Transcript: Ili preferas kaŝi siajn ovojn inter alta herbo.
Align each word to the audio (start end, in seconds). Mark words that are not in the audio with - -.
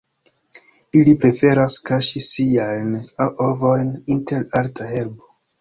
Ili 0.99 1.13
preferas 1.23 1.75
kaŝi 1.89 2.23
siajn 2.29 2.97
ovojn 3.49 3.95
inter 4.17 4.49
alta 4.63 4.91
herbo. 4.97 5.33